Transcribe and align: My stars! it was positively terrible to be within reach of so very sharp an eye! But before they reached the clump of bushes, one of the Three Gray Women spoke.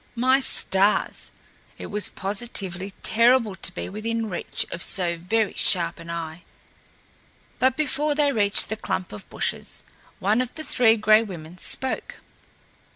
My 0.15 0.39
stars! 0.39 1.29
it 1.77 1.85
was 1.85 2.09
positively 2.09 2.95
terrible 3.03 3.55
to 3.57 3.71
be 3.75 3.87
within 3.87 4.31
reach 4.31 4.65
of 4.71 4.81
so 4.81 5.15
very 5.15 5.53
sharp 5.53 5.99
an 5.99 6.09
eye! 6.09 6.41
But 7.59 7.77
before 7.77 8.15
they 8.15 8.31
reached 8.33 8.69
the 8.69 8.77
clump 8.77 9.11
of 9.13 9.29
bushes, 9.29 9.83
one 10.17 10.41
of 10.41 10.55
the 10.55 10.63
Three 10.63 10.97
Gray 10.97 11.21
Women 11.21 11.59
spoke. 11.59 12.15